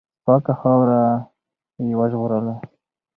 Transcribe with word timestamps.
پاکه 0.25 0.53
خاوره 0.59 0.99
یې 1.87 1.93
وژغورله. 1.99 2.55